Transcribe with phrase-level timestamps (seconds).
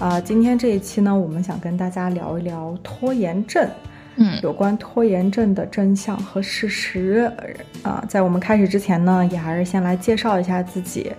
[0.00, 3.68] 啊，今天这一期呢，我们想跟大家聊一聊拖延症。
[4.16, 7.30] 嗯，有关拖延症的真相和事实。
[7.82, 11.12] 啊，在我们开始之前呢，也还是先来介绍一下自己。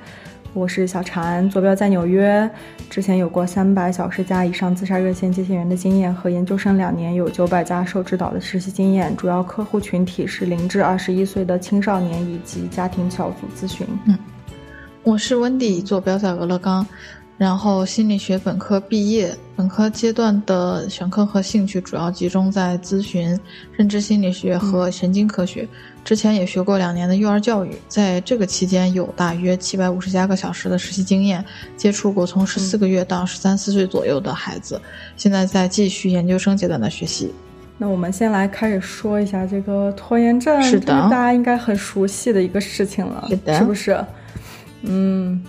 [0.54, 2.50] 我是小婵，坐标在纽约，
[2.90, 13.86] 之前有过三百小时加以上自杀热线接线员的经验，和研究生两年有九百家受指导的实习经验，主要客户群体是零至二十一岁的青少年以及家庭小组咨询。
[14.08, 14.18] 嗯，
[15.04, 16.84] 我是温迪，坐标在俄勒冈。
[17.42, 23.36] 然后心理学本科毕业，本科阶段的选课和兴趣主要集中在咨询、
[23.76, 25.68] 认知心理学和神经科学。
[26.06, 31.44] 之前也学过两年的幼儿教育，在这个期间有大约七百五十加个小时的实习经验，
[31.76, 34.80] 接触过从十四个月到十三四岁左右的孩子。
[35.18, 37.34] 现在在继续研究生阶段的学习。
[37.76, 44.06] 那我们先来开始说一下这个拖延症，是的，大家应该很熟悉的一个事情了，是的，是不是？
[44.84, 45.44] 嗯。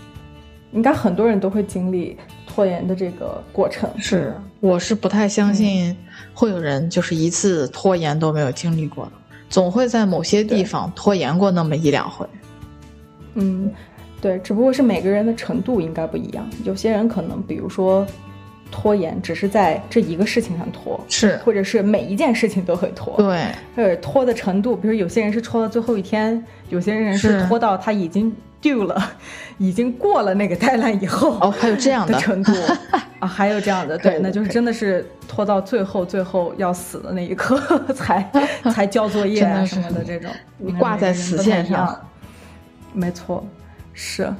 [0.72, 3.88] 应该很多人都会经历拖延的这个过程。
[3.98, 5.96] 是，我是不太相信
[6.34, 9.12] 会有人就是一次拖延都没有经历过的，
[9.48, 12.26] 总会在某些地方拖延过那么一两回。
[13.34, 13.70] 嗯，
[14.20, 16.48] 对，只不过是每个人的程度应该不一样。
[16.64, 18.06] 有些人可能，比如说
[18.72, 23.14] 拖延只是在这一个事情上拖，是，或者是每一件事情都会拖。
[23.18, 28.34] 对，或者拖的程度，比如有些人是拖到最后一天，有些人是拖到他已经。
[28.62, 29.12] 丢了，
[29.58, 32.16] 已经过了那个 deadline 以后哦，还有这样的。
[32.20, 32.52] 程度。
[33.18, 37.60] 啊，还有这样的，对，那就是真的是拖到最后，最后要死的那一刻
[37.92, 38.30] 才
[38.72, 42.00] 才交作业啊什么的这种，你挂在死线上。
[42.92, 43.44] 没错，
[43.94, 44.32] 是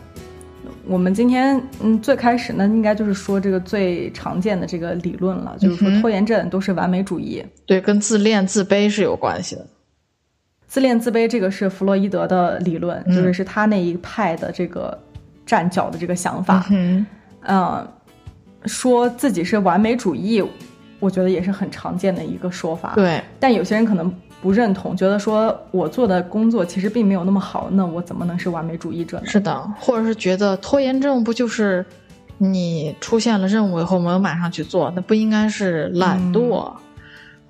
[0.87, 9.67] 我们今天嗯最开始呢，应该就是说这个最常见的这个理论了，就是说拖延症都是完美主义，对，跟自恋自卑是有关系的。
[10.67, 14.99] 自恋自卑，这个是弗洛伊德的理论，就是是他那一派的这个
[15.45, 16.67] 站脚的这个想法。
[16.71, 17.87] 嗯，
[18.65, 20.43] 说自己是完美主义，
[20.99, 22.95] 我觉得也是很常见的一个说法。
[22.95, 24.11] 对，但有些人可能
[24.43, 29.27] 不认同，觉得说我做的工作其实并没有那么好，那我怎么能是完美主义者呢？
[29.27, 31.87] 是的，或者是觉得拖延症不就是
[32.39, 36.71] 你出现了任务以后没有马上去做，那不应该是懒惰？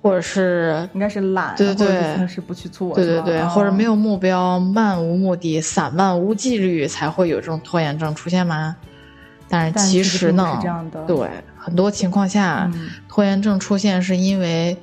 [0.03, 8.75] 或者是应该是懒，对对对，是不去做，对对对，或者没有目标、漫无目的、散漫无纪律，才会有这种拖延症出现吗？
[9.47, 10.59] 但是其实呢，
[11.07, 12.69] 对很多情况下，
[13.07, 14.75] 拖延症出现是因为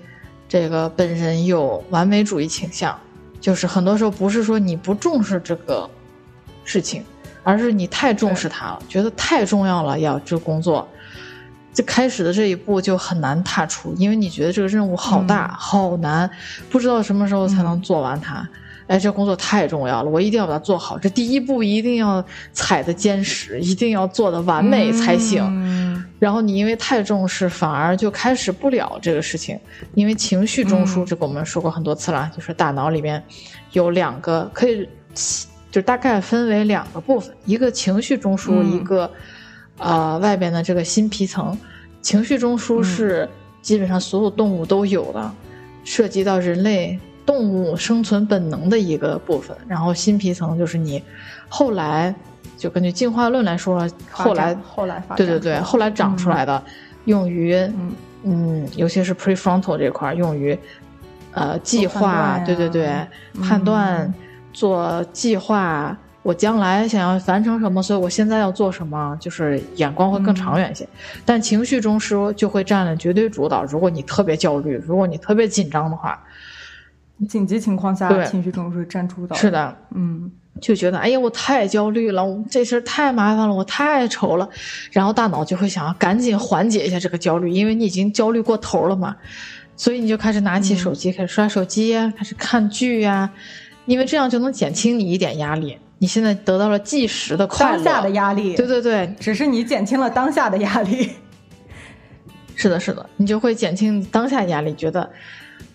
[0.51, 2.99] 这个本人有完美主义倾向，
[3.41, 5.89] 就是很多时候不是说你不重视这个
[6.65, 7.05] 事情，
[7.45, 10.89] 而是你太重视它了，觉得太重要了，要这工作。
[11.73, 16.29] 就开始的这一步就很难踏出，因为你觉得这个任务好大好难，
[16.69, 18.47] 不知道什么时候才能做完它。
[18.89, 20.99] 哎，这工作太重要了，我一定要把它做好。
[20.99, 25.90] 这第一步一定要踩的坚实，一定要做的完美才行。
[26.21, 29.59] 然后你因为太重视，反而就开始不了这个事情。
[29.95, 33.21] 因为情绪中枢，这个我们说过很多次了，就是大脑里面
[33.73, 34.89] 有两个可以，
[35.73, 39.11] 就大概分为两个部分，一个情绪中枢，一个。
[39.83, 41.57] 呃，外边的这个新皮层，
[42.03, 43.27] 情绪中枢是
[43.63, 45.33] 基本上所有动物都有的，
[45.85, 49.57] 涉及到人类动物生存本能的一个部分。
[49.67, 51.03] 然后新皮层就是你
[51.49, 52.15] 后来
[52.61, 56.63] 就根据进化论来说，后来后来发对对对，后来长出来的，
[57.07, 57.93] 用于嗯
[58.25, 60.57] 嗯，尤其是 prefrontal 这块用于
[61.33, 62.95] 呃计划，对对对，
[63.43, 64.13] 判断
[64.53, 65.97] 做计划。
[66.23, 70.87] 我将来想要完成什么，所以我现在要做什么，就是眼光会更长远一些。
[71.25, 73.65] 但情绪中枢就会占了绝对主导。
[73.65, 76.23] 如果你特别焦虑，如果你特别紧张的话，
[77.27, 79.35] 紧急情况下，情绪中枢占主导。
[79.35, 84.49] 是的，嗯，就觉得哎呀，我太焦虑了，这事儿太麻烦了，我太愁了。
[84.91, 89.17] 然后大脑就会想要赶紧缓解一下这个焦虑，因为你已经焦虑过头了嘛，
[89.77, 93.31] 所以你就开始拿起手机，开始刷手机呀，开始看剧呀，
[93.87, 95.79] 因为这样就能减轻你一点压力。
[95.99, 101.11] 你现在得到了即时的快乐，当下的压力，对对对，只是你减轻了当下的压力。
[102.57, 105.09] 是的，是的，你就会减轻当下压力，觉得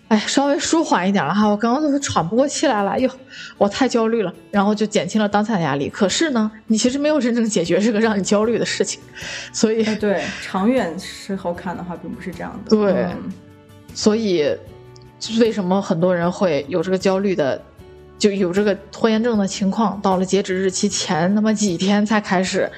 [0.08, 3.10] 哎，稍微舒缓一点了哈，我刚刚都是喘不过气来了，哟，
[3.58, 5.88] 我太焦虑了，然后就减轻了当下的压力。
[5.88, 9.00] 可是呢，你其实没有真正解决这个让你焦虑的事情，
[9.52, 12.70] 所以对长远时候看的话，并不是这样的。
[12.70, 13.08] 对，
[13.94, 14.48] 所以
[15.40, 17.60] 为什么很多人会有这个焦虑的，
[18.16, 22.70] 就有这个拖延症的情况，到了截止日期前那么几天才开始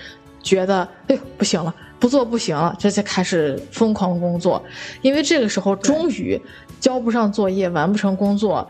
[0.42, 1.74] 觉得，哎呦，不行了。
[2.00, 4.62] 不做不行了，这才开始疯狂工作，
[5.02, 6.40] 因为这个时候终于
[6.78, 8.68] 交不上作业、完不成工作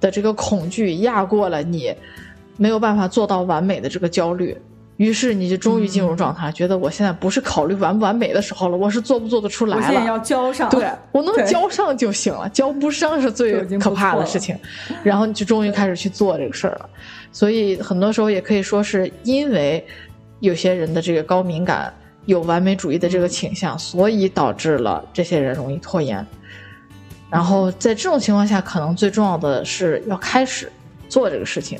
[0.00, 1.92] 的这个恐惧压过了你
[2.56, 4.56] 没有办法做到完美的这个焦虑，
[4.96, 9.82] 于是你就终于进入状态，觉得我现在不是考虑完不完美的时候了，我是做不做得出来了。
[9.82, 14.56] 我现在要交上，对我能交上就行了，交不上是最可怕的事情。
[15.02, 16.88] 然后你就终于开始去做这个事儿了，
[17.32, 19.84] 所以很多时候也可以说是因为
[20.38, 21.92] 有些人的这个高敏感。
[22.28, 26.24] 有完美主义的这个倾向，所以导致了这些人容易拖延。
[27.30, 30.70] 然后在这种情况下，可能最重要的是要开始
[31.08, 31.78] 做这个事情，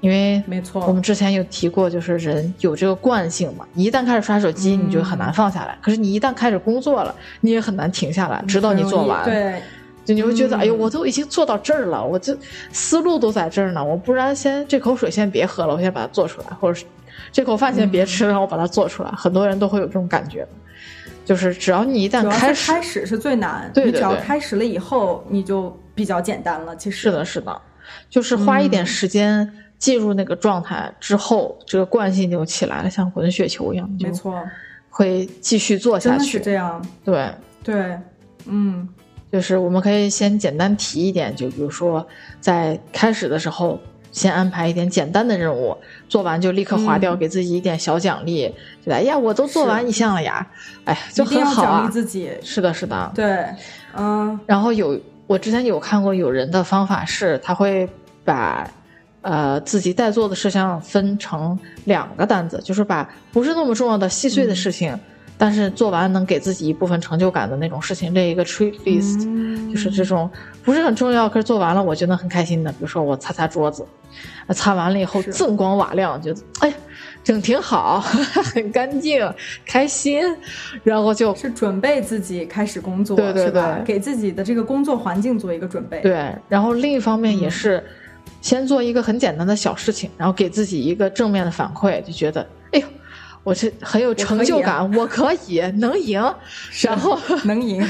[0.00, 5.76] 因为没错，我们之前有提过，就是人有这个惯性嘛，一旦开始刷手机，你就很难放下来。
[5.82, 9.22] 可是你一旦开始工作了，你也很难停下来，直到你做完。
[9.26, 9.60] 对，
[10.06, 12.34] 就你会觉得，哎呦，我都已经做到这儿了，我这
[12.72, 16.86] 思路都在这儿呢，我不然先这口水先别喝了，我先把它做出来，或者是。
[17.32, 19.10] 这口饭先别吃，让我把它做出来。
[19.10, 20.46] 很多人都会有这种感觉，
[21.24, 23.70] 就是只要你一旦开始，开始是最难。
[23.74, 23.92] 对对对。
[23.92, 26.74] 你只要开始了以后，你就比较简单了。
[26.76, 27.60] 其实是的，是的，
[28.08, 33.90] 就是花一点时间进入那个状态之后，这个惯性就起来了，像滚雪球一样。
[34.00, 34.34] 没错。
[34.88, 36.32] 会继续做下去。
[36.32, 36.82] 是这样。
[37.04, 37.30] 对
[37.62, 37.98] 对，
[38.46, 38.88] 嗯，
[39.30, 42.06] 就是我们可以先简单提一点，就比如说
[42.40, 43.78] 在开始的时候。
[44.16, 45.76] 先安排一点简单的任务，
[46.08, 48.48] 做完就立刻划掉，给自己一点小奖励。
[48.82, 50.44] 觉得哎呀，我都做完一项了呀，
[50.86, 51.80] 哎，就很好啊。
[51.80, 52.30] 奖励自己。
[52.42, 53.12] 是的，是的。
[53.14, 53.44] 对，
[53.94, 54.40] 嗯。
[54.46, 57.86] 然后有我之前有看过有人的方法是，他会
[58.24, 58.66] 把
[59.20, 64.98] 呃自己待做的事项分成两个单子，就是把不是那么重要的细碎的事情。
[65.38, 69.20] 但是做完能给自己一部分成就感的那种事情，列一个 tree list，
[69.70, 70.30] 就是这种
[70.64, 72.70] 不是很重要，可是做完了我觉得很开心的。
[72.72, 73.86] 比如说我擦擦桌子，
[74.50, 76.72] 擦完了以后锃光瓦亮，觉得哎，
[77.22, 78.00] 整挺好，
[78.54, 79.30] 很干净，
[79.66, 80.22] 开心。
[80.82, 86.00] 然后就是准备自己开始工作，对对对，给自己的这个工作环境做一个准备。
[86.00, 87.84] 对，然后另一方面也是
[88.40, 92.40] 先做一个很简单的小事情，然后给自己一个正面的反馈，就觉得
[92.72, 92.86] 哎呦。
[93.46, 96.20] 我是很有成就感，我可以能赢，
[96.82, 97.80] 然后能赢，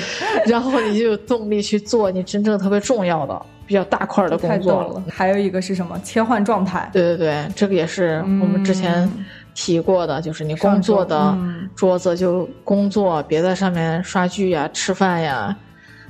[0.45, 5.03] 然后你就有动力去做你真正特别重要的、比较大块的工作了。
[5.11, 5.99] 还有一个是什么？
[6.05, 6.91] 切换状态。
[6.93, 9.11] 对对对，这个也是我们之前
[9.55, 11.35] 提过的，就是你工作的
[11.75, 15.57] 桌子就工作，别在上面刷剧呀、吃饭呀。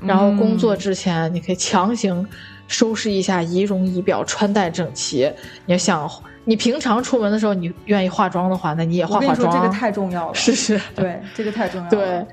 [0.00, 2.26] 然后工作之前，你可以强行
[2.66, 5.32] 收拾一下仪容仪表，穿戴整齐。
[5.66, 6.10] 你要想。
[6.48, 9.52] 你平常出门的时候，你愿意化妆的话，那你也化化妆。
[9.52, 10.34] 这个太重要了。
[10.38, 10.80] 是是。
[10.94, 11.90] 对，这个太重要了。
[11.90, 12.26] 对，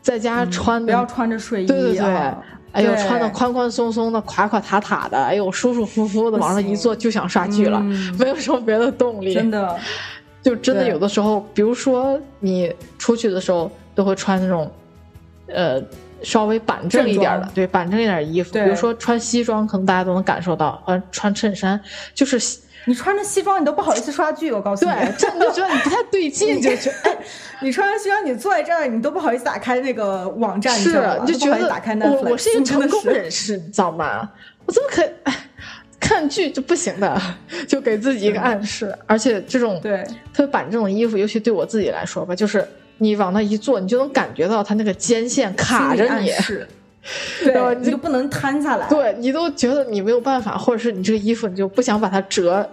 [0.00, 1.66] 在家穿不要穿着睡衣。
[1.66, 2.06] 对对对。
[2.70, 7.80] 哎呦，穿的宽宽松松的、垮垮塌塌的，哎呦，舒舒服服的，往上一坐就想刷剧了，
[8.18, 9.34] 没有什么别的动力。
[9.34, 9.76] 真的。
[10.40, 14.70] 就真的有的时候，比如说你出去的时候，都会穿那种，
[15.48, 15.82] 呃，
[16.22, 18.52] 稍微板正一点的，对，板正一点衣服。
[18.52, 21.80] 比如说穿西装，可能大家都能感受到，呃，穿衬衫
[22.14, 22.38] 就是。
[22.88, 27.14] 你穿着西装，你都不好意思刷剧，我告诉你，对，这就觉得你不太对劲，就觉得，
[27.60, 34.30] 你穿着西装，你坐在这儿，你都不好意思打开那个网站，是，你就觉得打开我我是一个成功人士，你知道吗？
[34.64, 35.10] 我怎么可以
[36.00, 37.20] 看剧就不行的？
[37.68, 40.02] 就给自己一个暗示，而且这种对
[40.32, 42.66] 特别板正的衣服，尤其对我自己来说吧，就是
[42.96, 46.32] 你往那一坐，你就能感觉到它那个肩线卡着你。
[47.42, 48.88] 对，你就不能摊下来。
[48.88, 52.68] 对你都觉得你没有办法，或者是你这个衣服你就不想把它折，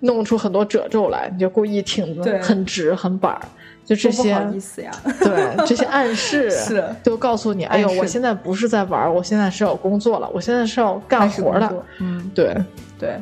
[0.00, 3.40] 弄出很多褶皱来，你就故意挺的很直很板儿，
[3.84, 4.34] 就这些。
[4.34, 4.90] 不好意思呀。
[5.20, 11.84] 对，这些暗示 是都告诉你，哎呦，我现在不是在玩，我现在是要工作了，我现在是要干活的。
[12.00, 12.54] 嗯，对
[12.98, 13.16] 对。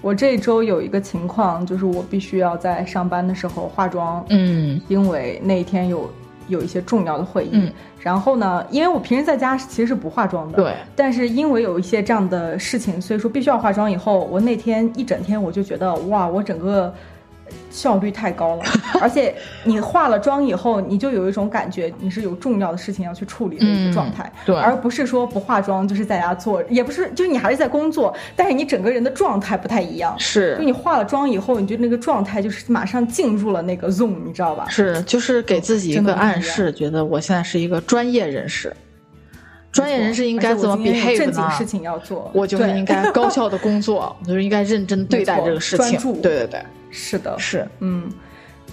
[0.00, 4.24] 我这一周有一个情况，就是我必须要在上班的时候化妆。
[4.30, 6.10] 嗯，因为那一天有。
[6.52, 13.90] 有一些重要的会议，然后呢，因为我平时在家其实是不化妆的，对，但是因为有一些这样的事情，所以说必须要化妆。
[13.90, 16.94] 以后我那天一整天我就觉得哇，我整个。
[17.70, 18.64] 效率太高了，
[19.00, 34.66] 而且你化了妆以后，你就有一种感觉，你是有重要的事情要去处理的一个状态，对，而不是说不化妆就是在家做，也不是，就是你还是在工作，但是你整个人的状态不太一样，是，就你化了妆以后，你就那个状态就是马上进入了那个 zone，你知道吧？
[34.68, 38.72] 是，就是给自己一个暗示，觉得我现在是一个专业人士。
[39.70, 46.12] 专业人士应该怎么 behave 正经事情要做，我就是应该高效的工作，我 就是应该认真对待这个事情，专注。
[46.20, 48.08] 对对对，是的，是，嗯。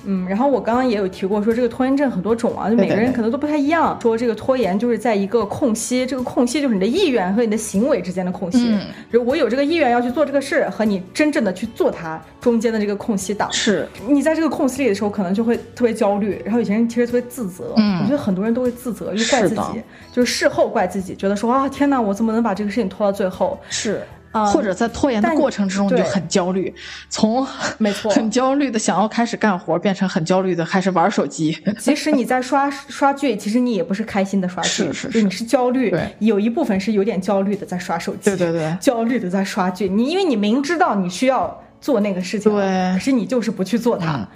[0.06, 4.00] 嗯，然后我刚刚也有提过，说这个拖延症很多种啊，就每个人可能都不太一样。
[4.02, 8.74] 说这个拖延就是在一个空隙，这个空隙就是你的意愿和你的行为之间的空隙。
[9.12, 13.52] 就我有这个意愿要去做这个事，和你真正的去做它中间的这个空隙档。
[13.52, 17.74] 是你在这个空隙里的时候，可能就会特别焦虑，然后有些人其实特别自责。
[17.76, 19.84] 嗯，我觉得很多人都会自责，就怪自己，
[20.14, 23.60] 就是事后怪自己，觉得说啊，天哪，我怎么能把这个事情拖到最后？
[23.70, 24.02] 是。
[24.32, 26.74] 或者在拖延的过程之中你就很焦虑，
[27.10, 27.46] 从
[27.78, 31.58] 没错很焦虑的想要开始干活，变成很焦虑的开始玩手机。
[31.80, 39.90] 其实你在刷刷剧，其实你也不是开心的刷剧，是是是，你是焦虑，有一部分是有点焦虑的在刷手机，对对对，焦虑的在刷剧。
[39.90, 44.28] 你因为你明知道你需要做那个事情，对，可是你就是不去做它。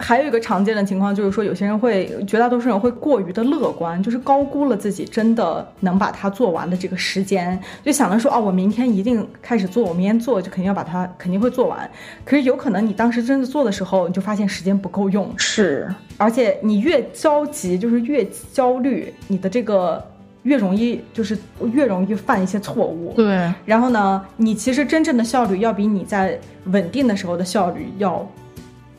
[0.00, 11.90] 还有一个常见的情况就是说，有些人会，绝大多数人会过于的乐观，就是高估了自己真的能把它做完的这个时间，就想着说，哦，我明天一定开始做，我明天做就肯定要把它肯定会做完。
[12.24, 20.00] 可是有可能你当时真的做的时候，你就发现时间不够用，是，而且你越着急，就是越焦虑，你的这个
[20.44, 21.36] 越容易就是
[21.72, 23.12] 越容易犯一些错误。
[23.16, 28.24] 对，然后呢，你其实真正的效率要比你在稳定的时候的效率要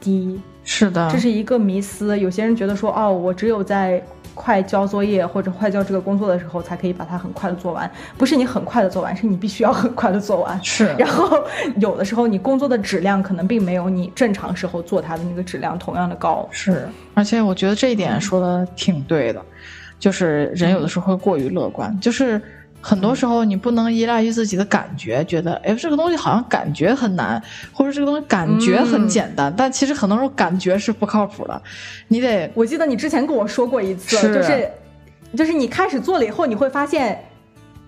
[0.02, 0.38] 低。
[0.72, 2.18] 是的，这是一个迷思。
[2.20, 4.00] 有些人觉得说，哦，我只有在
[4.36, 7.90] 快交作业或者快交这个工作的时候，才可以把它很快的做完。
[8.20, 10.64] 不是你很快的做完，是你必须要很快的做完。
[10.64, 10.86] 是。
[10.96, 11.44] 然后
[11.78, 16.48] 有的时候你工作的质量可能并没有你正常时候做它的那个质量同样的高。
[16.52, 16.88] 是。
[17.16, 19.44] 而且我觉得这一点说的挺对的，
[20.00, 22.40] 就是人有的时候会过于乐观，就是。
[22.82, 27.42] 很多时候你不能依赖于自己的感觉，觉得哎这个东西好像感觉很难，
[27.74, 31.62] 或者这个东西感觉很简单，但其实很多时候感觉是不靠谱的。
[32.08, 34.70] 你得，我记得你之前跟我说过一次，就是，
[35.36, 37.24] 就是你开始做了以后，你会发现。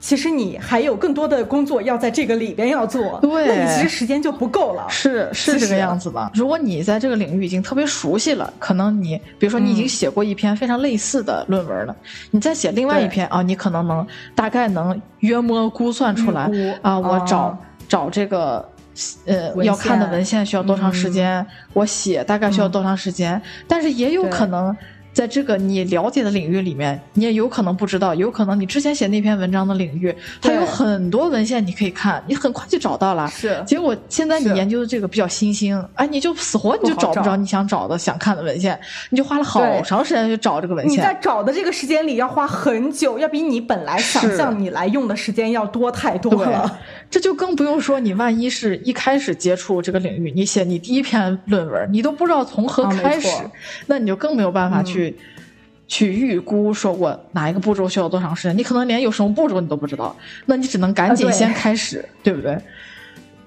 [0.02, 4.88] 其实你还有更多的工作要在这个里边要做，对，那你其实时间就不够了。
[4.90, 6.32] 是是这个样子的。
[6.34, 11.96] 如果你在这个领域已经特别熟悉了，可能你比如说你已经写过一篇非常类似的论文了，
[12.32, 16.50] 你再写另外一篇啊，你可能能大概能约摸估算出来
[16.82, 17.56] 啊，我找
[17.88, 18.68] 找这个
[19.28, 24.76] 呃要看的文献需要多长时间，我写大概需要多长时间，但是也有可能。
[25.14, 33.28] 在这个你了解的领域里面，你也有可能不知道，有可能你之前写那篇文章的领域，它有很多文献你可以看，你很快就找到了。
[33.28, 40.94] 是，结果现在你研究的这个比较新兴，哎，你就死活你就找不着你想找的、想看的文献，你就花了好长时间去找这个文献。
[40.94, 46.80] 你在找的这个时间里要花很久，要比你本来想象你来用的时间要多太多了。
[47.10, 53.28] 这就更不用说你万一是一开始接触这个领域，你写你第一篇论文，你都不知道从何开始，
[53.88, 55.01] 那你就更没有办法去
[55.88, 60.16] 去预估说我哪一个步骤需要多长时间，你可能连有什么步骤你都不知道，
[60.46, 62.58] 那你只能赶紧先开始，对不对？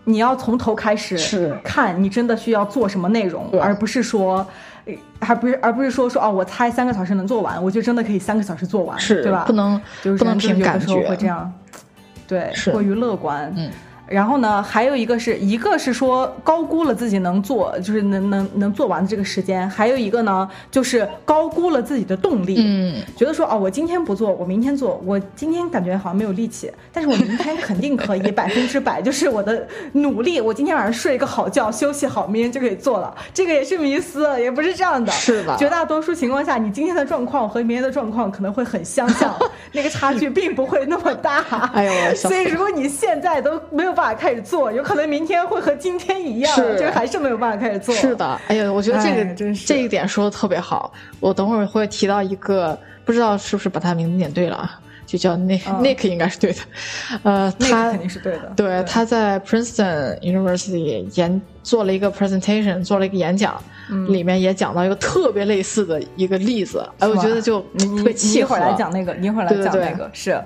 [0.05, 4.47] 你要从头开始是看你真的需要做什么内容，而不是说，
[5.19, 9.45] 还不是而不是说说哦，我猜三个小时能做完，我就真的可以三个小时做完，是对吧？
[9.47, 11.51] 不能就是不能凭感觉会这样。
[12.29, 13.53] 对，过于乐观。
[13.57, 13.71] 嗯。
[14.07, 22.57] 然后呢，还有一个是一个是说高估了自己能做，就是能能能做完的这个时间；还有一个呢，就是高估了自己的动力。
[22.59, 25.01] 嗯，觉得说哦，我今天不做，我明天做。
[25.05, 30.41] 我今天感觉好像没有力气，但是我明天肯定可以， 百分之百就是我的努力。
[30.41, 33.15] 我今天晚上睡一个好觉，休息好，明天就可以做了。
[33.33, 35.11] 这个也是迷思，也不是这样的。
[35.13, 39.35] 是的，绝大多数情况下，你今天的状况和明天的状况可能会很相像，
[39.73, 41.41] 那个差距并不会那么大。
[41.73, 47.95] 哎呦，所以如果你现在都没有办法开始做，有可能明天会和今天一样，就还是没有办法开始做。
[47.95, 50.93] 是的，哎呀，我觉得这个真是这一点说的特别好。
[51.21, 54.81] 我等会儿会提到一个，不知道是不是把他名字念对了啊？
[55.07, 56.59] 就叫 Nick Nick 应该是对的。
[57.23, 58.53] 呃，他肯定是对的。
[58.57, 63.63] 对，他在 Princeton University 演做了一个 presentation，做了一个演讲，
[64.09, 66.89] 里面也讲到一个特别类似的一个例子。
[66.99, 68.57] 哎，我觉得就特别契合。
[68.57, 70.43] 一会儿来讲那个，一会儿来讲那个是。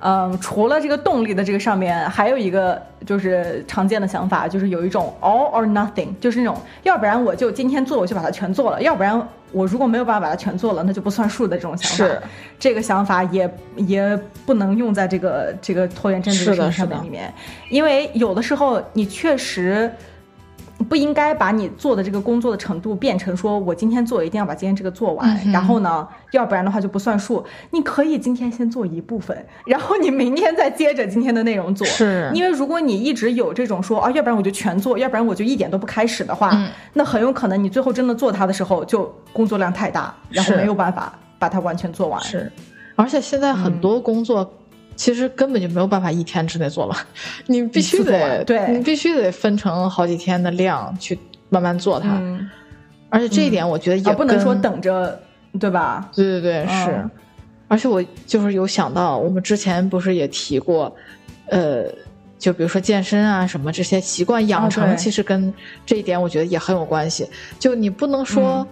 [0.00, 12.14] 嗯，除了这个动力的这个上面，还有一个就是常见的想法，就是有一种 all or nothing，就是那种要不然我就今天做，我就把它全做了；要不然我如果没有办法把它全做了，那就不算数的这种想法。
[12.14, 12.22] 是，
[12.58, 17.32] 这个想法也也不能用在这个这个拖延症这个上面里面，
[17.68, 19.90] 因为有的时候你确实。
[20.88, 27.44] 不应该把你做的这个工作的程度变成说，我今天做一定要把今天这个做完，然后呢，要不然的话就不算数。
[27.70, 31.86] 你可以今天先做一部分，然后你明天再接着今天的内容做。
[31.86, 36.56] 是，因为如果你一直有这种说啊，要不然我就全做，要不然我就一点都不开始的话，
[36.92, 42.20] 那很有可能你最后真的做它的时候，就工作量太大，然后没有办法把它完全做完。
[42.22, 42.50] 是，
[42.94, 44.48] 而且现在很多工作。
[44.98, 46.98] 其实根本就没有办法一天之内做完，
[47.46, 51.16] 你必须得对，你必须得分成好几天的量去
[51.48, 52.20] 慢慢做它。
[53.08, 55.18] 而且这一点我觉得也不能说等着，
[55.58, 56.10] 对吧？
[56.14, 57.08] 对对对，是。
[57.68, 60.92] 而且我就是有想到，我们之前不是也提过，
[61.46, 61.84] 呃，
[62.36, 65.54] 就比如说健身啊什么这些习惯养成，其实跟
[65.86, 67.24] 这一点我觉得也很有关系。
[67.58, 68.66] 就你不能说，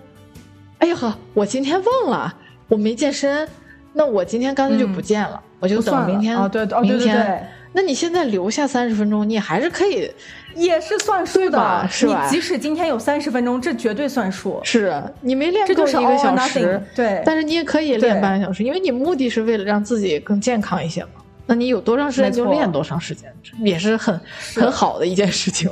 [0.78, 2.34] 哎呀呵，我今天忘了
[2.66, 3.48] 我没健身，
[3.92, 5.40] 那我今天干脆就不健了。
[5.60, 7.48] 我就等明天啊，对对明天。
[7.72, 10.10] 那你现在留下三十分钟，你还是可以，
[10.54, 12.26] 也是算数的，是吧？
[12.26, 14.58] 即使今天有三十分钟，这绝对算数。
[14.64, 21.08] 是你没练够一个小时，对，但是你也可以练半个小时，因为你目的是为了让自己更健康一些嘛。
[21.44, 24.18] 那你有多长时间就练多长时间，也是很
[24.54, 25.70] 很好的一件事情。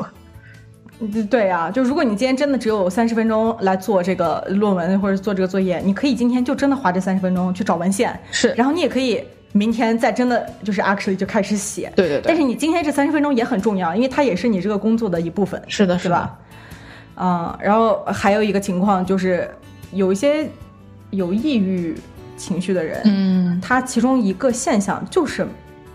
[1.31, 9.25] 对呀，就如果你今天真的只有三十分钟来做这个论文或者做这个作业，你可以今天就真的花这三十分钟去找文献，是，然后你也可以
[9.57, 12.25] 明天再真的就是 actually 就开始写，对对对。
[12.27, 16.37] 但是你今天这三十分钟也很重要，因为它也是你这个工作的一部分，是的，是吧？
[17.17, 19.49] 嗯，然后还有一个情况就是，
[19.93, 20.49] 有一些
[21.11, 21.97] 有抑郁
[22.37, 25.47] 情绪的人，嗯，他其中一个现象就是。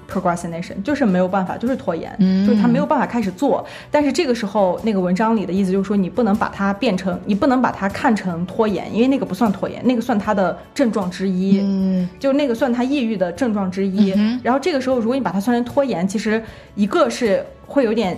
[0.10, 2.12] Procrastination 就是没有办法，就是拖延，
[2.46, 3.64] 就是他没有办法开始做。
[3.92, 11.60] 但是这个时候，那个文章里的意思就是说，你不能把它变成，你不能把它看成拖延，因为那个不算拖延，那个算他的症状之一。
[11.62, 14.10] 嗯，就那个算他抑郁的症状之一。
[14.44, 18.18] 然后这个时候，如果你把它算成拖延，其实一个是会有点，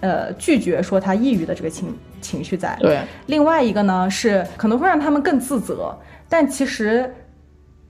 [0.00, 2.76] 呃，拒绝说他抑郁的这个情情绪在。
[2.80, 2.98] 对。
[3.26, 5.96] 另外一个呢，是可能会让他们更自责，
[6.28, 7.14] 但其实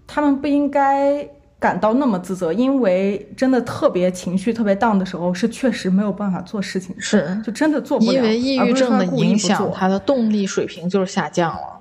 [0.06, 1.26] 他们不应该。
[1.58, 7.40] 感到那么自责，因为真的特别情绪特别 down 的时候，是确实没有办法做事情，是。
[7.44, 8.12] 就真的做不了。
[8.12, 11.80] 因为抑郁症的影响，他的动力水平就是下降了，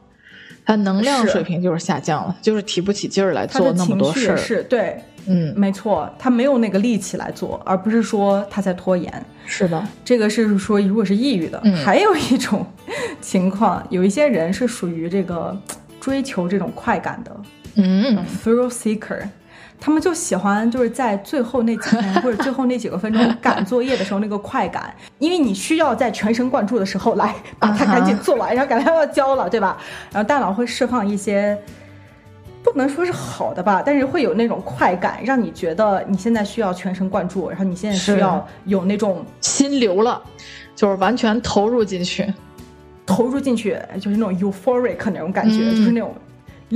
[0.66, 4.38] 他能量水平就是下降了，就是提不起劲儿来做那么多事儿。
[4.38, 9.26] 是对，嗯，没错，他没有那个力气来做，而不是说他在拖延。
[9.46, 12.66] 是的，这个是说，如果是抑郁的，还有一种
[13.20, 15.56] 情况，有一些人是属于这个
[16.00, 17.38] 追求这种快感的，
[17.76, 19.28] 嗯，thrill seeker。
[19.80, 29.78] 他们就喜欢就是在最后那几天或者最后那几个分钟赶作业的时候那个快感，因为你需要在全神贯注的时候来把它赶紧做完，然后赶快要交了，对吧？
[30.12, 31.56] 然后大脑会释放一些
[32.64, 40.20] 不能说是好的吧，但是会有那种快感，让你觉得你现在需要全神贯注，然后你现在需要有那种心流了，
[40.76, 42.34] 就是完全投入进去，
[43.06, 46.16] 投入进去就是那种 euphoric 那种感觉，就是那种。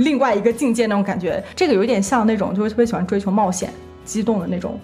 [0.00, 3.70] 另外一个境界那种感觉，这个有点像那种就是特别喜欢追求冒险、
[4.04, 4.78] 激动的那种，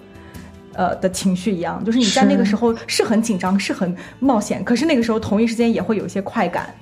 [0.75, 1.83] 呃的情绪一样。
[1.85, 6.73] 就是你在那个时候是很紧张、是很冒险，可是那个时候同一时间也会有一些快感。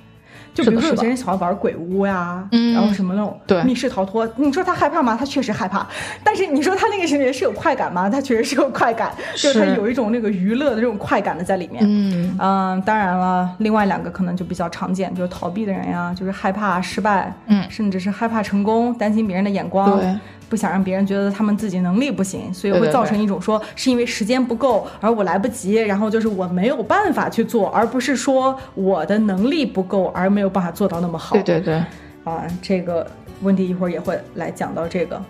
[0.55, 5.15] 就比如说有些人喜欢玩鬼屋呀，然后什么那种密室逃脱，你说他害怕吗？
[5.19, 5.85] 他确实害怕。
[6.23, 8.09] 但是你说他那个里面是有快感吗？
[8.09, 11.83] 他确实是有快感，就是他有一种那个娱乐的这种快感的在里面。
[11.85, 19.99] 嗯嗯，当然了，另外两个可能就比较常见，就是逃避的人呀，就是害怕失败，嗯，甚至是害怕成功，担心别人的眼光。
[19.99, 20.15] 对。
[20.47, 31.35] 不想让别人觉得他们自己能力不行，所以会造成一种说是因为时间不够，而我来不及，然后就是我没有办法去做，而不是说我的能力不够而没有办法做到那么好。
[31.35, 31.83] 对对对，
[32.23, 33.05] 啊，这个
[33.41, 35.21] 问题一会儿也会来讲到这个。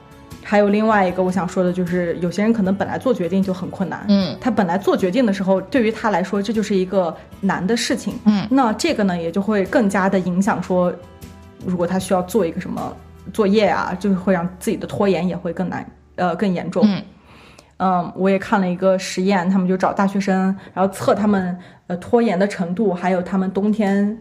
[0.44, 10.94] 还有另外一个我想说的就是，有些人可能本来做决定就很困难，嗯，他本来做决定的时候，对于他来说这就是一个难的事情，嗯，那这个呢也就会更加的影响说，
[11.66, 12.96] 如果他需要做一个什么。
[13.36, 16.86] 作业啊，就是会让自己的拖延也会更难，呃，更严重。
[16.88, 17.04] 嗯，
[17.78, 24.18] 嗯，我也看了一个实验，他们就找大学生，然后测他们呃拖延的程度，还有他们冬天。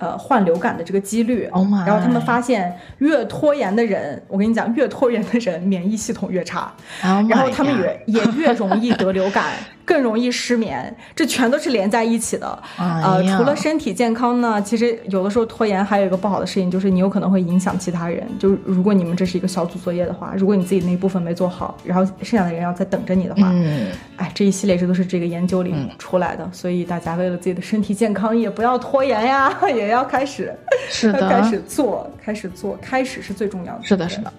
[0.00, 1.50] 呃，患流感的这个几率，
[1.84, 9.54] 然后他们发现，越拖延的人，我跟你讲，越拖延的人免疫系统越差，然后他们也也越容易得流感，
[9.88, 12.62] 更容易失眠，这全都是连在一起的。
[12.78, 18.24] 呃，除了身体健康呢，其实有的时候拖延还有一个不好的事情，就是你有可能会影响其他人。
[18.38, 26.48] 就如果你们这是一个小组作业的话，如果你自己那一部分没做好，然后剩下的人要在等着你的话，嗯哎，这一系列这都是这个研究里出来的。
[26.52, 29.88] 所以大家为了自己的身体健康，也不要拖延呀， 也。
[29.88, 30.54] 要开始，
[30.90, 33.82] 是的， 开始做，开始做，开始是最重要的。
[33.82, 34.30] 是的，是的。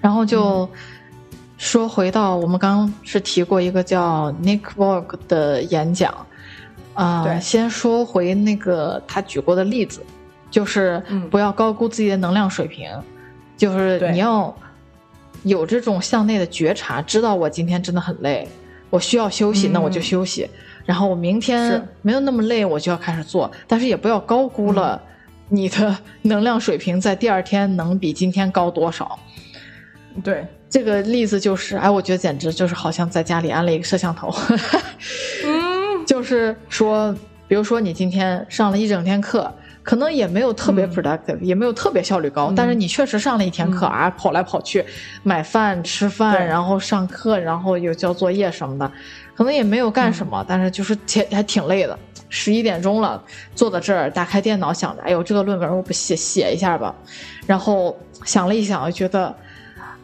[0.00, 0.66] 然后就
[1.60, 6.26] 说回到我们刚刚是提过一个叫 Nick Vog 的演讲
[6.94, 10.02] 啊，对，先说回那个他举过的例子，
[10.50, 12.90] 就是不要高估自己的能量水平，
[13.58, 14.52] 就是你要
[15.42, 18.48] 有这种向内的觉察，知道我今天真的很累，
[18.88, 20.48] 我需要休息，那我就休息。
[20.86, 25.00] 然后我明天没有那么累，我就要开始做，但是也不要高估了
[25.50, 29.18] 你的能量水平，在第二天能比今天高多少。
[30.22, 34.32] 对，这个例子就是，哎，我觉得简直就是好像在家里安了一个摄像头。
[35.44, 37.14] 嗯， 就是说，
[37.48, 39.52] 比如说你今天上了一整天课。
[39.82, 44.84] 可能也没有特别 productive，也没有特别效率高，但是你确实上了一天课啊，跑来跑去，
[45.22, 48.92] 买饭吃饭，然后上课，然后又交作业什么的，
[49.34, 51.98] 可能也没有干什么，但是就是挺还挺累的。
[52.28, 53.20] 十一点钟了，
[53.54, 56.94] 坐在这儿，打开电脑，想着，哎呦，这个论文我不写写一下吧。
[57.46, 59.34] 然后想了一想，觉得，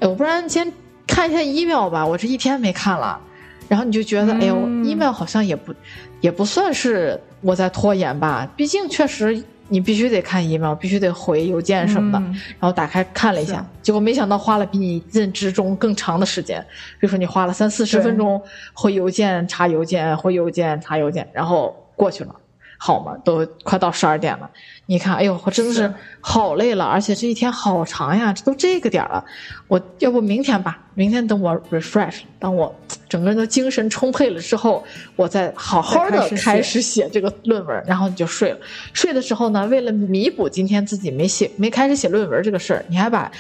[0.01, 0.73] 哎，我不然先
[1.07, 3.21] 看一下 email 吧，我这一天没看了。
[3.69, 5.75] 然后你就觉得，哎呦，email 好像也不
[6.21, 9.43] 也不算是我在拖延吧，毕竟确实。
[9.69, 12.25] 你必须得看 email，必须得回邮件什么的，
[12.61, 16.65] 然后打开看了一下，结果没想到花了比你认知中更长的时间。
[17.01, 18.41] 比如说你花了三四十分钟
[18.73, 22.33] 回邮件、查邮件、回邮件、查邮件，然后过去了。
[22.79, 24.49] 好嘛，都快到十二点了，
[24.87, 29.25] 你看，哎呦，我真的是好累了，而且这一天好长呀，这都这个点了，
[29.67, 32.75] 我要不明天吧，明天等我 refresh，当我
[33.09, 34.85] 整个人的精神充沛了之后，
[35.17, 38.59] 我再好好的开始写这个论文，然后你就睡了。
[38.93, 43.31] 睡的时候呢，为了弥补今天自己没写、没开始写论文这个事儿，你还把。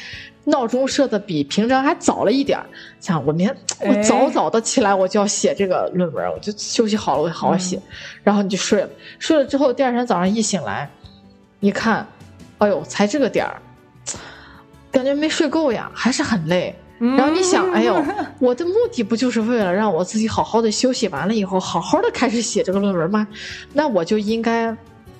[0.48, 2.64] 闹钟设的比平常还早了一点儿，
[3.00, 7.76] 想我明天我早早的起来，我就要写这个论文，我就休息好了，我好好写，
[8.22, 8.88] 然后你就睡了。
[9.18, 10.88] 睡了之后，第二天早上一醒来，
[11.60, 12.06] 一看，
[12.58, 13.60] 哎呦，才这个点儿，
[14.90, 16.74] 感觉没睡够呀，还是很累。
[16.98, 18.02] 然后你想，哎呦，
[18.40, 23.26] 我的目的不就是为了让我自己好好的休息完了以后，好好的开始写这个论文吗？
[23.72, 24.76] 那我就应该。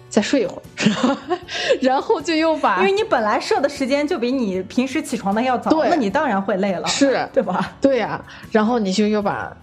[0.08, 1.16] 再睡一会儿，
[1.82, 7.72] 然后就又把，因为你本来设的时间就比你平时起床的要早，那你当然会累了，是 对吧？
[7.80, 9.54] 对呀，然后你就又把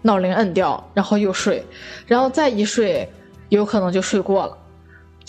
[0.00, 1.62] 闹铃摁掉，然后又睡，
[2.06, 3.06] 然后再一睡，
[3.48, 4.56] 有可能就睡过了，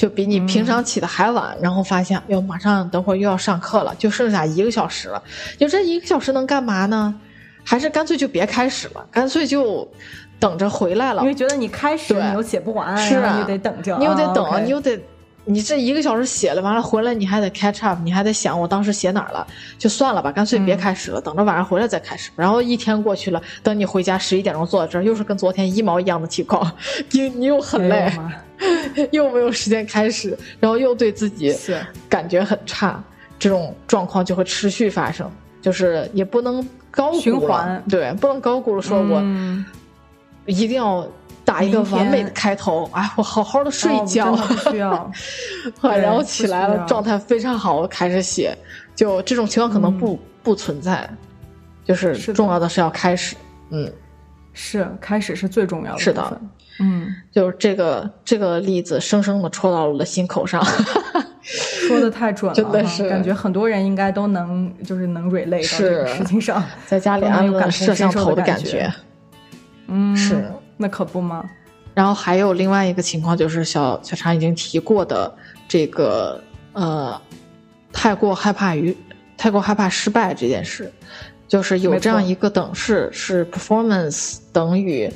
[0.01, 5.21] 就比你平常起的还晚，然后发现哟，马上等会儿又要上课了，就剩下一个小时了，
[5.59, 7.13] 就这一个小时能干嘛呢？
[7.63, 9.87] 还是干脆就别开始了，干脆就。
[10.39, 14.99] 等着回来了，因为觉得你开始你又写不完，是啊，你得等着，你又得等，你又得，
[15.51, 19.45] 你这一个小时写了完了回来，你还得 catch up，你还得想我当时写哪儿了，
[19.77, 22.31] 就算了吧，干脆别开始了，等着晚上回来再开始。
[22.35, 26.71] 然后一天过去了，等你回家十一点钟坐在这儿，又是跟昨天一毛一样的情况，
[27.11, 28.11] 你你又很累，
[29.11, 31.53] 又没有时间开始，然后又对自己
[32.07, 33.03] 感觉很差，
[33.37, 35.29] 这种状况就会持续发生，
[35.61, 39.21] 就是也不能高估了，对，不能高估了，说我。
[40.47, 41.07] 一定要
[41.51, 44.33] 打一个完美的开头，哎，我好好的睡一觉，
[44.69, 45.11] 需要，
[45.81, 48.57] 然后起来了，状态非常好，我开始写。
[48.95, 51.09] 就这种情况可能不不存在，
[51.83, 53.35] 就是重要的是要开始，
[53.69, 53.91] 嗯，
[54.53, 56.41] 是开始是最重要的，是的，
[56.79, 60.63] 嗯，就是这个这个例子生生的戳到了我的心口上，
[61.43, 63.09] 说的太准了，真的是。
[63.09, 68.89] 感觉很多人应该都能就是能 relate 到这个事情上，在家里安个摄像头的感觉。
[69.87, 70.49] 嗯，是
[70.81, 71.49] 那可不吗？
[71.93, 75.33] 然后还有另外一个情况，就是小小常已经提过的
[75.67, 76.41] 这个
[76.73, 77.21] 呃，
[77.93, 78.95] 太过害怕于
[79.37, 80.91] 太过害怕失败这件事，
[81.47, 85.11] 就是有这样一个等式，是 performance 等于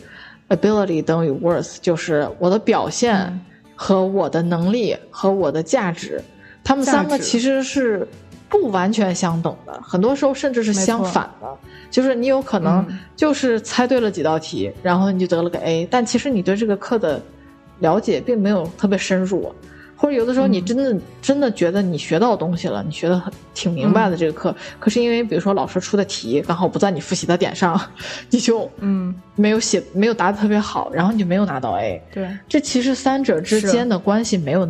[0.50, 3.40] ability 等于 worth，就是我的表现
[3.76, 6.22] 和我的能力和我的价值，
[6.64, 8.08] 他们三个其实是
[8.50, 11.48] 不完全相等的，很多时候甚至是相反的。
[11.90, 17.22] 就是你有可能就是猜对了几道题，然后你就得了个 A，但其实你对这个课的
[17.80, 19.54] 了解并没有特别深入，
[19.96, 23.22] 或者有的时候你真的真的觉得你学到东西了，你学的
[23.54, 27.80] 挺明白的这个课，可是因为比如说老师出的题刚好不在你复习的点上，
[28.30, 29.14] 你就嗯。
[29.38, 32.02] 没有写没有答的特别好，然后你就没有拿到 A。
[32.14, 34.66] 对，这其实三者之间的关系没有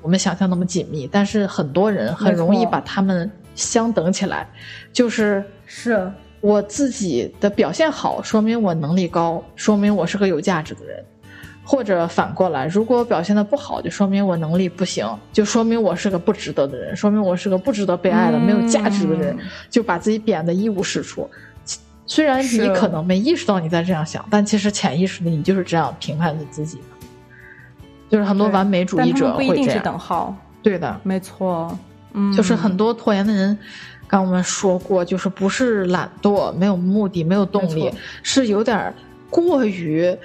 [0.00, 4.48] 我们想象那么紧密，但是很多人很容易把他们相等起来，
[4.94, 6.10] 就是是。
[6.40, 10.96] 我自己的表现好，说明我能力高，说明我是个有价值的人；
[11.64, 19.36] 或者反过来，如果我表现的不好，就说明我能力不行，就说明我是个不值得的人，说明我是个不值得被爱的、没有价值的人，
[19.68, 21.28] 就把自己贬得一无是处。
[22.06, 26.82] 虽然你可能没意识到你在这样想，但其实潜意识里你就是这样评判你自己的。
[28.08, 30.36] 就是很多完美主义者会这样。
[30.62, 31.76] 对的，没错。
[32.14, 33.58] 嗯，就是很多拖延的人。
[34.08, 37.92] 刚我们说过，就是不是懒惰、没有目的、没有动力，
[38.22, 38.92] 是有点
[39.28, 40.16] 过于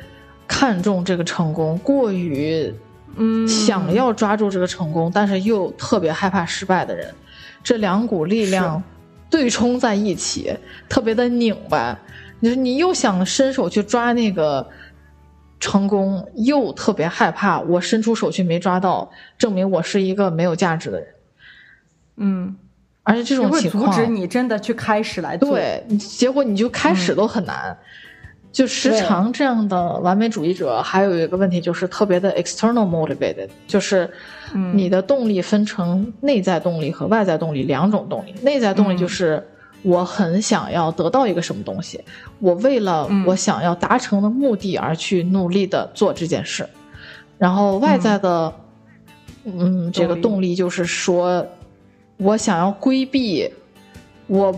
[0.48, 2.74] 看重这个成功，过于
[3.18, 7.14] 嗯想要抓住这个成功，但是又特别害怕失败的人，
[7.62, 8.82] 这两股力量
[9.30, 10.56] 对冲在一起，
[10.88, 12.00] 特别的拧巴。
[12.42, 14.66] 就是你又想伸手去抓那个
[15.60, 21.08] 成功，又特别害怕我伸出手去没抓到，证明我是一个没有价值的人。
[22.18, 22.56] 嗯。
[23.04, 27.78] 而且这种情况阻止你真的去开始来做，对，结果你就开始都很难。
[28.52, 34.08] 就时常这样的完美主义者，还有一个问题就是特别的 external motivated，就是
[34.76, 38.36] 你的动力分成内在动力和外在动力两种动力。
[38.44, 39.44] 内在动力就是
[39.82, 42.00] 我很想要得到一个什么东西，
[42.38, 46.70] 我为了我想要达成的目的而去努力的做这件事。
[47.40, 48.54] 然后外在的，
[49.46, 51.44] 嗯，这个动力就是说，
[52.24, 53.52] 我想要规避
[54.28, 54.56] 我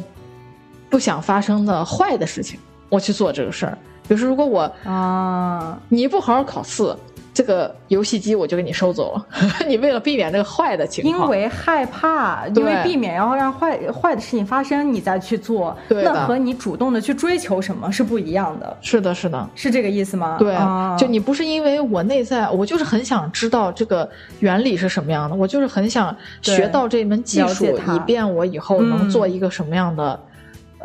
[0.89, 2.60] 不想发生的坏的事情。
[2.88, 3.75] 我去做这个事儿，
[4.08, 6.95] 比如说，如果我啊，你不好好考试，
[7.36, 9.28] 这个游戏机我就给你收走了。
[9.67, 18.78] 你为了避免这个坏的情况，因为害怕，因为避免然后让坏坏的事情发生，你再去做，那和你主动的去追求什么是不一样的。
[18.82, 20.38] 是的，是的，是这个意思吗？
[20.39, 20.56] 对，
[20.98, 30.17] 就你不是因为我内在，我就是很想知道这个原理是什么样的，我就是很想学到这门技术，以便我以后能做一个什么样的。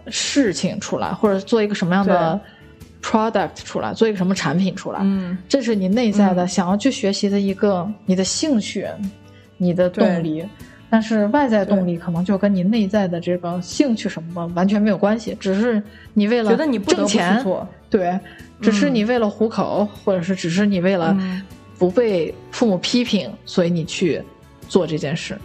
[0.09, 2.41] 事情出来，或者做一个什么样的
[3.03, 8.87] product 出来，做一个什么产品出来，嗯，这是你内在的想要去学习的一个你的兴趣，
[9.57, 10.45] 你的动力。
[10.93, 15.81] 但是外在动力可能就跟你内在的这个兴趣什么的完全没有关系，只是
[16.15, 17.41] 你为了觉得你挣钱，
[17.89, 18.19] 对，
[18.61, 21.17] 只是你为了糊口，或者是只是你为了
[21.79, 24.21] 不被父母批评，所以你去
[24.69, 25.39] 做这件事。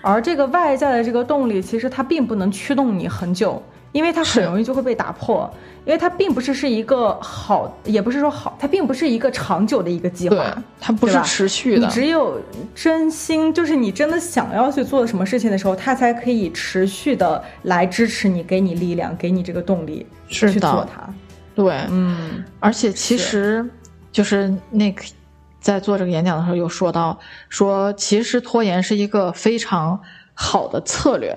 [0.00, 3.60] 而这个外在的这个动力，其实它并不能驱动你很久。
[3.98, 5.52] 因为它很容易就会被打破，
[5.84, 11.80] 因为它并不是是一个好，也不是说好，它并不是一个长久的一个计划，它不是持续的。
[11.80, 12.40] 你只有
[12.76, 21.12] 真心，就是你真的想要去做什么事情的时候，它才可以持续的来支持你，给你力量，给你这个动力去做它。
[21.56, 23.68] 对，嗯，而且其实
[24.12, 25.10] 就是 Nick
[25.60, 30.00] 在做这个演讲的时候有说到，说其实拖延是一个非常
[30.34, 31.36] 好的策略。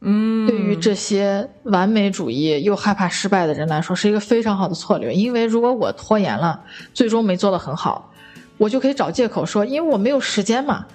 [0.00, 5.12] 嗯，对于这些完美主义又害怕失败的人来说，是一个非常好的策略。
[5.12, 6.60] 因为如果我拖延了，
[6.94, 8.12] 最终没做得很好，
[8.56, 10.86] 我就可以找借口说，因为我没有时间嘛，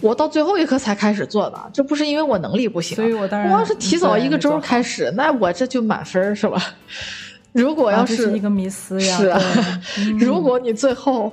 [0.00, 2.96] 我到最后一刻才开始做的，这不是因为我能力不行。
[2.96, 6.60] 所以我当然，我要是提早一个周开始，那我这就满分是吧？
[7.52, 9.40] 如果要是一个迷思呀，是啊，
[10.18, 11.32] 如果你最后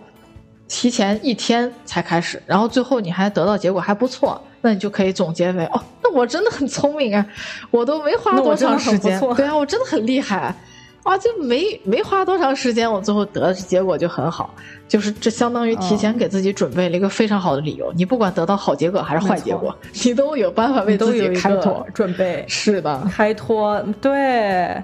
[0.68, 4.42] 提前一天才开始，然后最后你还得到结果还不错。
[4.60, 7.26] 那你就可以总结为哦，那我真的很聪明啊，
[7.70, 10.54] 我都没花多长时间，对啊，我真的很厉害，
[11.04, 14.54] 啊，就没没花多长时间，我最后得的结果就很好，
[14.88, 24.84] 就是这相当于提前给自己准备了一个非常好的理由，你不管得到好结果还是坏结果，你都有办法为自己开脱准备，是的，开脱，对，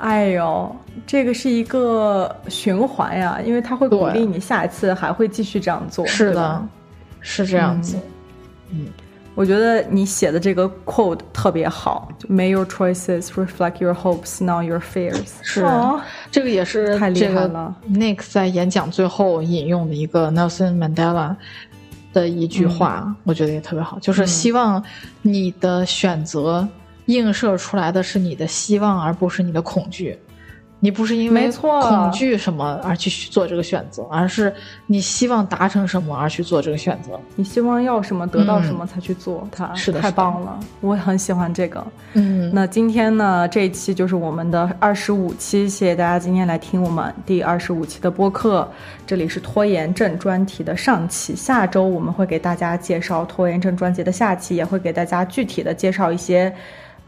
[0.00, 0.74] 哎呦，
[1.06, 6.66] 这个是一个循环呀，因为他会鼓励你下一次还会继续这样做，是的，
[7.20, 7.98] 是这样子。
[8.70, 8.86] 嗯，
[9.34, 15.32] 我觉得你写的这个 quote 特别好，May your choices reflect your hopes, not your fears。
[15.42, 15.66] 是，
[16.30, 17.74] 这个也是太厉害了。
[17.90, 21.36] Nick 在演讲最后引用的一个 Nelson Mandela
[22.12, 24.82] 的一句话，我觉得也特别好，就是希望
[25.20, 26.66] 你的选择
[27.12, 30.18] 映射出来的是你的希望，而不是你的恐惧。
[30.82, 34.50] 你不是因为恐惧什么而去做这个选择，而是
[34.86, 37.20] 你希望达成什么而去做这个选择。
[37.36, 41.86] 你希望要什么得到什么才去做它，是的，太棒了，我很喜欢这个。
[42.14, 48.66] 嗯，那今天呢，这一期就是我们的二十五期，谢谢大家今天来听我们第二十五期的播客。
[49.06, 56.50] 这里是拖延症专题的上期，下周我们会给大家介绍拖延症专辑的下期，也会给大家具体的介绍一些。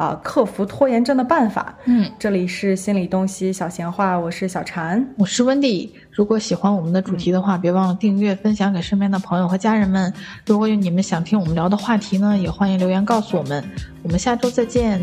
[0.03, 1.73] 啊，克服拖延症的办法。
[1.85, 5.95] 嗯，这里是心理东西小闲话，我是小禅，我是温迪。
[6.11, 10.13] 如果喜欢我们的主题的话，别忘了订阅、分享给身边的朋友和家人们。
[10.45, 13.63] 如果有你们想听我们聊的话题呢，也欢迎留言告诉我们。
[14.03, 15.01] 我们下周再见，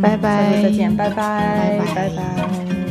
[0.00, 0.52] 拜拜。
[0.52, 2.81] 下周再见，拜拜，拜拜。